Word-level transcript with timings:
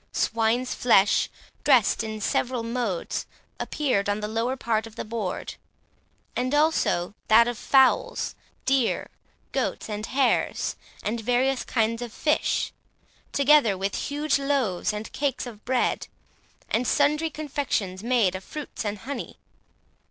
Swine's 0.13 0.73
flesh, 0.73 1.29
dressed 1.63 2.03
in 2.03 2.19
several 2.21 2.63
modes, 2.63 3.27
appeared 3.59 4.09
on 4.09 4.19
the 4.19 4.27
lower 4.27 4.57
part 4.57 4.87
of 4.87 4.95
the 4.95 5.05
board, 5.05 5.57
as 6.35 6.51
also 6.55 7.13
that 7.27 7.47
of 7.47 7.55
fowls, 7.55 8.33
deer, 8.65 9.11
goats, 9.51 9.87
and 9.87 10.07
hares, 10.07 10.75
and 11.03 11.21
various 11.21 11.63
kinds 11.63 12.01
of 12.01 12.11
fish, 12.11 12.71
together 13.31 13.77
with 13.77 13.93
huge 13.93 14.39
loaves 14.39 14.91
and 14.91 15.11
cakes 15.13 15.45
of 15.45 15.63
bread, 15.65 16.07
and 16.67 16.87
sundry 16.87 17.29
confections 17.29 18.01
made 18.01 18.33
of 18.33 18.43
fruits 18.43 18.83
and 18.83 18.97
honey. 19.01 19.37